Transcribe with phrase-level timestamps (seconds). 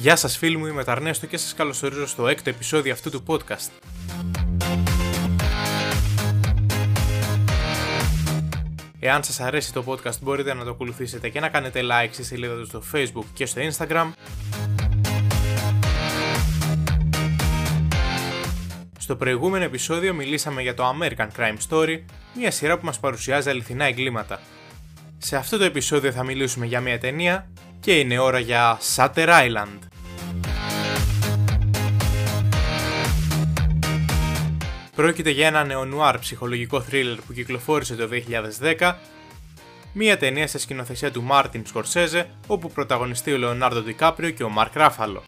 [0.00, 3.70] Γεια σας φίλοι μου, είμαι Ταρνέστο και σας καλωσορίζω στο έκτο επεισόδιο αυτού του podcast.
[9.00, 12.54] Εάν σας αρέσει το podcast μπορείτε να το ακολουθήσετε και να κάνετε like στη σελίδα
[12.54, 14.12] του στο facebook και στο instagram.
[18.98, 22.02] Στο προηγούμενο επεισόδιο μιλήσαμε για το American Crime Story,
[22.34, 24.40] μια σειρά που μας παρουσιάζει αληθινά εγκλήματα.
[25.18, 29.89] Σε αυτό το επεισόδιο θα μιλήσουμε για μια ταινία και είναι ώρα για Shutter Island.
[35.00, 38.08] Πρόκειται για ένα νεονουάρ ψυχολογικό θρίλερ που κυκλοφόρησε το
[38.78, 38.94] 2010,
[39.92, 44.74] μία ταινία σε σκηνοθεσία του Μάρτιν Σκορσέζε, όπου πρωταγωνιστεί ο Λεωνάρντο Ντικάπριο και ο Μαρκ
[44.74, 45.22] Ράφαλο.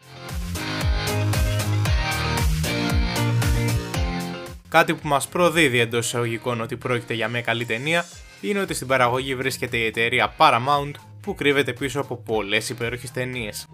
[4.68, 8.04] Κάτι που μας προδίδει εντός εισαγωγικών ότι πρόκειται για μια καλή ταινία
[8.40, 13.66] είναι ότι στην παραγωγή βρίσκεται η εταιρεία Paramount που κρύβεται πίσω από πολλές υπέροχες ταινίες.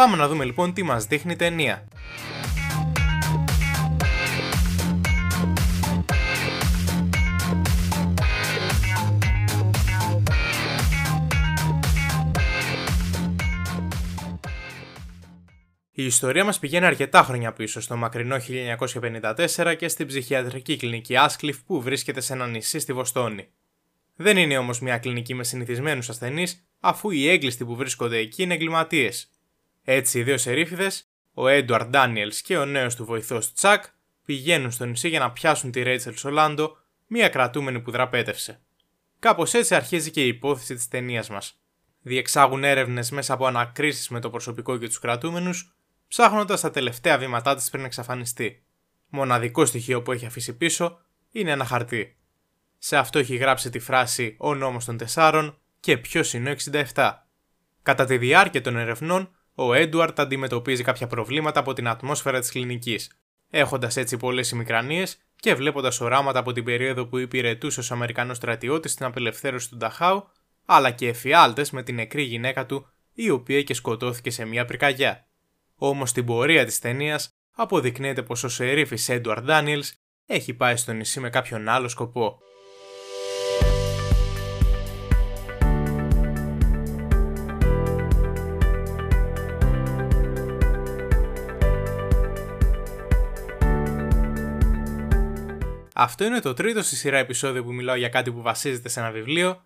[0.00, 1.88] Πάμε να δούμε λοιπόν τι μας δείχνει η ταινία.
[15.90, 18.36] Η ιστορία μας πηγαίνει αρκετά χρόνια πίσω, στο μακρινό
[19.56, 23.48] 1954 και στην ψυχιατρική κλινική Άσκλιφ που βρίσκεται σε ένα νησί στη Βοστόνη.
[24.16, 28.54] Δεν είναι όμως μια κλινική με συνηθισμένους ασθενείς, αφού οι έγκλειστοι που βρίσκονται εκεί είναι
[28.54, 29.30] εγκληματίες.
[29.84, 33.84] Έτσι, οι δύο σερίφιδες, ο Έντουαρντ Ντάνιελ και ο νέος του βοηθός Τσακ,
[34.24, 36.76] πηγαίνουν στο νησί για να πιάσουν τη Ρέιτσελ Σολάντο,
[37.06, 38.60] μία κρατούμενη που δραπέτευσε.
[39.18, 41.60] Κάπως έτσι αρχίζει και η υπόθεση της ταινίας μας.
[42.02, 45.74] Διεξάγουν έρευνες μέσα από ανακρίσεις με το προσωπικό και τους κρατούμενους,
[46.08, 48.64] ψάχνοντας τα τελευταία βήματά της πριν εξαφανιστεί.
[49.08, 52.16] Μοναδικό στοιχείο που έχει αφήσει πίσω είναι ένα χαρτί.
[52.78, 56.54] Σε αυτό έχει γράψει τη φράση Ο νόμος των τεσσάρων και ποιος είναι ο
[56.94, 57.12] 67.
[57.82, 63.10] Κατά τη διάρκεια των ερευνών, ο Έντουαρτ αντιμετωπίζει κάποια προβλήματα από την ατμόσφαιρα της κλινικής,
[63.50, 68.92] έχοντας έτσι πολλές ημικρανίες και βλέποντας οράματα από την περίοδο που υπηρετούσε ως Αμερικανός στρατιώτης
[68.92, 70.28] στην απελευθέρωση του Νταχάου,
[70.64, 75.26] αλλά και εφιάλτες με την νεκρή γυναίκα του, η οποία και σκοτώθηκε σε μια πυρκαγιά.
[75.76, 79.94] Όμως στην πορεία της ταινίας αποδεικνύεται πως ο σερίφης Έντουαρτ Ντάνιελς
[80.26, 82.38] έχει πάει στο νησί με κάποιον άλλο σκοπό.
[96.02, 99.10] Αυτό είναι το τρίτο στη σειρά επεισόδιο που μιλάω για κάτι που βασίζεται σε ένα
[99.10, 99.64] βιβλίο.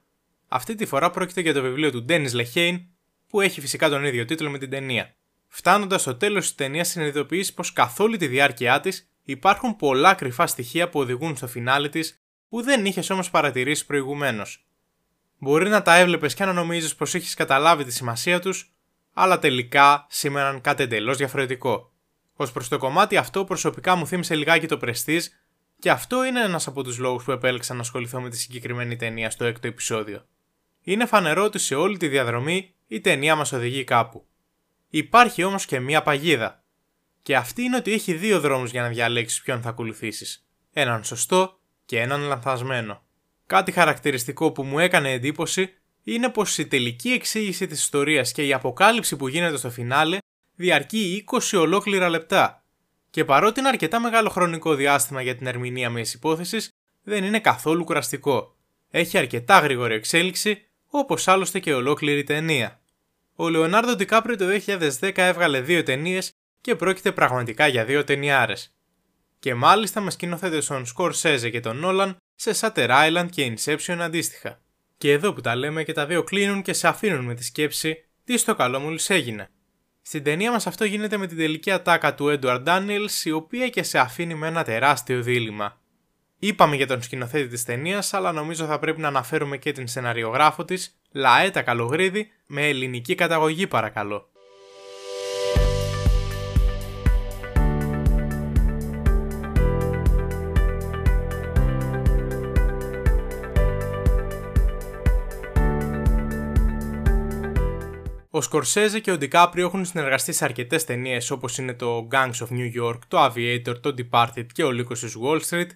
[0.49, 2.85] Αυτή τη φορά πρόκειται για το βιβλίο του Dennis Lehane,
[3.29, 5.15] που έχει φυσικά τον ίδιο τίτλο με την ταινία.
[5.49, 10.47] Φτάνοντας στο τέλος της ταινίας, συνειδητοποιήσει πως καθ' όλη τη διάρκεια της υπάρχουν πολλά κρυφά
[10.47, 14.67] στοιχεία που οδηγούν στο φινάλε της που δεν είχες όμως παρατηρήσει προηγουμένως.
[15.39, 18.73] Μπορεί να τα έβλεπες και να νομίζεις πως έχει καταλάβει τη σημασία τους,
[19.13, 21.93] αλλά τελικά σήμεραν κάτι εντελώς διαφορετικό.
[22.37, 25.23] Ω προς το κομμάτι αυτό, προσωπικά μου θύμισε λιγάκι το Prestige
[25.85, 29.31] και αυτό είναι ένας από τους λόγους που επέλεξα να ασχοληθώ με τη συγκεκριμένη ταινία
[29.31, 30.27] στο έκτο επεισόδιο.
[30.83, 34.27] Είναι φανερό ότι σε όλη τη διαδρομή η ταινία μας οδηγεί κάπου.
[34.89, 36.65] Υπάρχει όμως και μία παγίδα.
[37.23, 40.47] Και αυτή είναι ότι έχει δύο δρόμους για να διαλέξεις ποιον θα ακολουθήσεις.
[40.73, 43.03] Έναν σωστό και έναν λανθασμένο.
[43.47, 48.53] Κάτι χαρακτηριστικό που μου έκανε εντύπωση είναι πως η τελική εξήγηση της ιστορίας και η
[48.53, 50.19] αποκάλυψη που γίνεται στο φινάλε
[50.55, 52.64] διαρκεί 20 ολόκληρα λεπτά
[53.15, 56.69] και παρότι είναι αρκετά μεγάλο χρονικό διάστημα για την ερμηνεία μιας υπόθεσης,
[57.03, 58.57] δεν είναι καθόλου κουραστικό.
[58.91, 62.81] Έχει αρκετά γρήγορη εξέλιξη, όπως άλλωστε και ολόκληρη ταινία.
[63.35, 68.75] Ο Λεωνάρντο Ντικάπριο το 2010 έβγαλε δύο ταινίες και πρόκειται πραγματικά για δύο ταινιάρες.
[69.39, 74.61] Και μάλιστα με σκηνοθέτε τον Σκορσέζε και τον Νόλαν σε Shutter Island και Inception αντίστοιχα.
[74.99, 78.05] Και εδώ που τα λέμε και τα δύο κλείνουν και σε αφήνουν με τη σκέψη
[78.25, 79.49] τι στο καλό μου έγινε.
[80.07, 83.83] Στην ταινία μας αυτό γίνεται με την τελική ατάκα του Edward Daniels, η οποία και
[83.83, 85.81] σε αφήνει με ένα τεράστιο δίλημα.
[86.39, 90.65] Είπαμε για τον σκηνοθέτη της ταινίας, αλλά νομίζω θα πρέπει να αναφέρουμε και την σεναριογράφο
[90.65, 94.34] της, Λαέτα Καλογρίδη, με ελληνική καταγωγή παρακαλώ.
[108.37, 112.49] Ο Σκορσέζε και ο Ντικάπριο έχουν συνεργαστεί σε αρκετές ταινίες όπως είναι το Gangs of
[112.49, 115.69] New York, το Aviator, το Departed και ο Λύκος της Wall Street.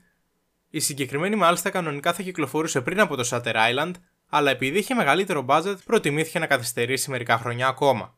[0.70, 3.90] Η συγκεκριμένη μάλιστα κανονικά θα κυκλοφορούσε πριν από το Shutter Island,
[4.28, 8.16] αλλά επειδή είχε μεγαλύτερο budget προτιμήθηκε να καθυστερήσει μερικά χρόνια ακόμα.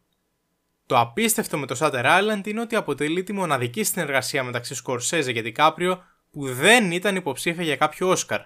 [0.87, 5.43] Το απίστευτο με το Shutter Island είναι ότι αποτελεί τη μοναδική συνεργασία μεταξύ Σκορσέζε και
[5.43, 8.41] Ντικάπριο που δεν ήταν υποψήφια για κάποιο Όσκαρ.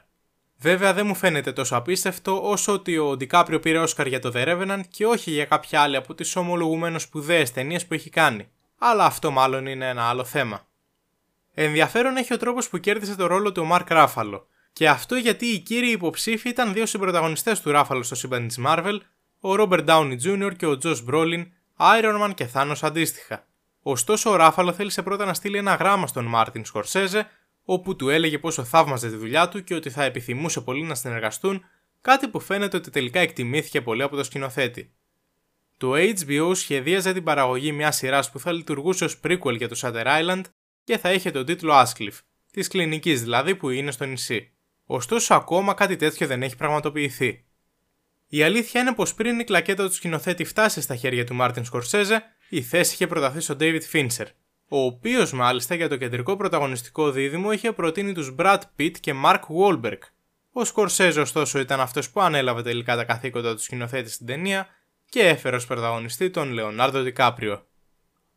[0.64, 4.48] Βέβαια δεν μου φαίνεται τόσο απίστευτο όσο ότι ο Ντικάπριο πήρε Όσκαρ για το The
[4.48, 8.48] Revenant και όχι για κάποια άλλη από τις ομολογουμένως σπουδαίες ταινίες που έχει κάνει.
[8.78, 10.66] Αλλά αυτό μάλλον είναι ένα άλλο θέμα.
[11.54, 14.46] Ενδιαφέρον έχει ο τρόπος που κέρδισε το ρόλο του ο Μαρκ Ράφαλο.
[14.72, 18.98] Και αυτό γιατί οι κύριοι υποψήφοι ήταν δύο συμπροταγωνιστές του Ράφαλο στο σύμπαν της Marvel,
[19.40, 20.52] ο Robert Downey Jr.
[20.56, 21.46] και ο Josh Brolin,
[21.78, 23.46] Iron Man και Thanos αντίστοιχα.
[23.82, 27.28] Ωστόσο, ο Ράφαλο θέλησε πρώτα να στείλει ένα γράμμα στον Μάρτιν Σκορσέζε,
[27.64, 31.64] όπου του έλεγε πόσο θαύμαζε τη δουλειά του και ότι θα επιθυμούσε πολύ να συνεργαστούν,
[32.00, 34.92] κάτι που φαίνεται ότι τελικά εκτιμήθηκε πολύ από το σκηνοθέτη.
[35.76, 40.06] Το HBO σχεδίαζε την παραγωγή μιας σειράς που θα λειτουργούσε ως prequel για το Shutter
[40.06, 40.42] Island
[40.84, 42.18] και θα είχε τον τίτλο Ascliffe,
[42.52, 44.52] της κλινικής δηλαδή που είναι στο νησί.
[44.86, 47.44] Ωστόσο, ακόμα κάτι τέτοιο δεν έχει πραγματοποιηθεί.
[48.28, 52.22] Η αλήθεια είναι πως πριν η κλακέτα του σκηνοθέτη φτάσει στα χέρια του Μάρτιν Σκορσέζε,
[52.48, 54.26] η θέση είχε προταθεί στον David Fincher,
[54.68, 59.40] ο οποίος μάλιστα για το κεντρικό πρωταγωνιστικό δίδυμο είχε προτείνει τους Brad Pitt και Mark
[59.40, 59.98] Wahlberg.
[60.52, 64.66] Ο Σκορσέζε, ωστόσο, ήταν αυτός που ανέλαβε τελικά τα καθήκοντα του σκηνοθέτη στην ταινία
[65.08, 67.66] και έφερε ως πρωταγωνιστή τον Λεωνάρδο Δικάπριο.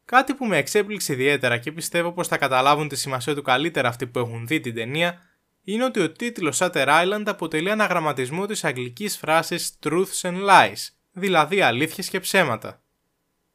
[0.05, 4.07] Κάτι που με εξέπληξε ιδιαίτερα και πιστεύω πως θα καταλάβουν τη σημασία του καλύτερα αυτοί
[4.07, 5.21] που έχουν δει την ταινία
[5.63, 11.61] είναι ότι ο τίτλος Shutter Island αποτελεί αναγραμματισμό της αγγλικής φράσης Truths and Lies, δηλαδή
[11.61, 12.81] αλήθειες και ψέματα.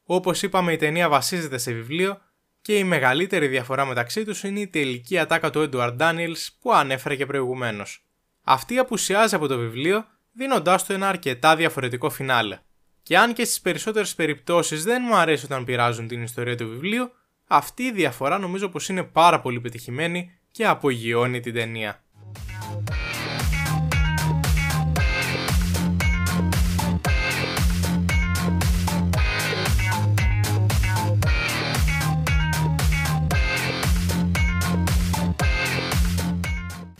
[0.04, 2.20] Όπως είπαμε η ταινία βασίζεται σε βιβλίο
[2.62, 7.16] και η μεγαλύτερη διαφορά μεταξύ τους είναι η τελική ατάκα του Edward Daniels που ανέφερε
[7.16, 8.04] και προηγουμένως.
[8.44, 12.58] Αυτή απουσιάζει από το βιβλίο δίνοντάς του ένα αρκετά διαφορετικό φινάλε.
[13.02, 17.10] Και αν και στις περισσότερες περιπτώσεις δεν μου αρέσει όταν πειράζουν την ιστορία του βιβλίου,
[17.46, 22.01] αυτή η διαφορά νομίζω πως είναι πάρα πολύ πετυχημένη και απογειώνει την ταινία.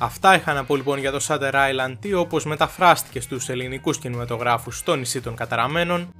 [0.05, 4.79] Αυτά είχα να πω λοιπόν για το Shutter Island τι όπως μεταφράστηκε στους ελληνικούς κινηματογράφους
[4.79, 6.15] στο νησί των καταραμένων.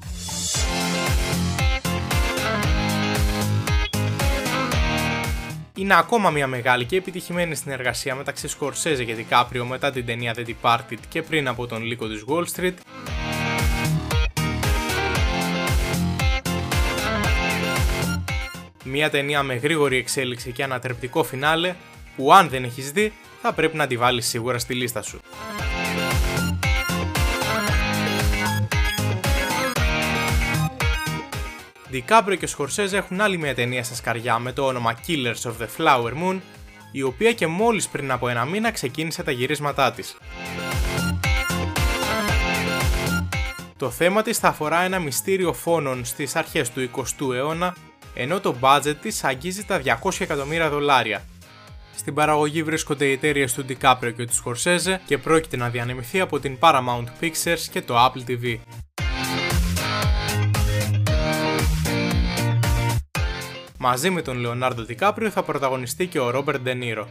[5.75, 10.45] Είναι ακόμα μια μεγάλη και επιτυχημένη συνεργασία μεταξύ Σκορσέζε και Δικάπριο μετά την ταινία The
[10.47, 12.75] Departed και πριν από τον λύκο της Wall Street.
[18.85, 21.75] Μια ταινία με γρήγορη εξέλιξη και ανατρεπτικό φινάλε
[22.17, 23.13] που αν δεν έχεις δει
[23.43, 25.21] θα πρέπει να τη βάλεις σίγουρα στη λίστα σου.
[31.89, 35.67] Δικάπριο και Σκορσέζε έχουν άλλη μια ταινία στα σκαριά με το όνομα Killers of the
[35.77, 36.41] Flower Moon,
[36.93, 40.17] η οποία και μόλις πριν από ένα μήνα ξεκίνησε τα γυρίσματά της.
[43.77, 47.77] Το θέμα της θα αφορά ένα μυστήριο φόνων στις αρχές του 20ου αιώνα,
[48.15, 51.25] ενώ το budget της αγγίζει τα 200 εκατομμύρια δολάρια,
[52.03, 56.41] στην παραγωγή βρίσκονται οι εταιρείες του DiCaprio και του Scorsese και πρόκειται να διανεμηθεί από
[56.41, 58.59] την Paramount Pictures και το Apple TV.
[63.79, 67.09] Μαζί με τον Λεωνάρντο DiCaprio θα πρωταγωνιστεί και ο Ρόμπερτ Ντενίρο.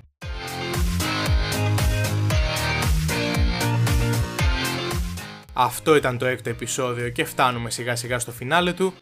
[5.53, 8.93] Αυτό ήταν το έκτο επεισόδιο και φτάνουμε σιγά σιγά στο φινάλε του.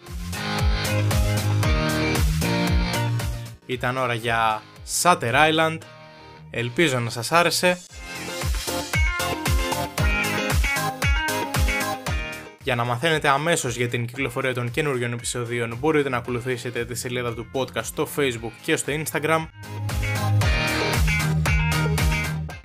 [3.65, 4.61] Ήταν ώρα για
[5.01, 5.77] Sutter Island.
[6.49, 7.81] Ελπίζω να σας άρεσε.
[12.63, 17.33] Για να μαθαίνετε αμέσως για την κυκλοφορία των καινούριων επεισοδίων μπορείτε να ακολουθήσετε τη σελίδα
[17.33, 19.47] του podcast στο facebook και στο instagram.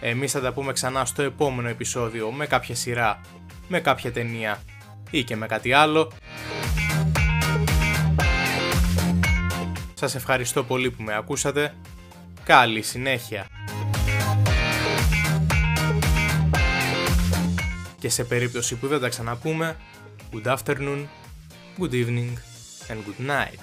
[0.00, 3.20] Εμείς θα τα πούμε ξανά στο επόμενο επεισόδιο με κάποια σειρά,
[3.68, 4.62] με κάποια ταινία
[5.10, 6.12] ή και με κάτι άλλο.
[9.94, 11.74] Σας ευχαριστώ πολύ που με ακούσατε.
[12.44, 13.46] Καλή συνέχεια.
[17.98, 19.76] Και σε περίπτωση που δεν τα ξαναπούμε,
[20.32, 21.06] good afternoon,
[21.78, 22.32] good evening
[22.88, 23.60] and good night.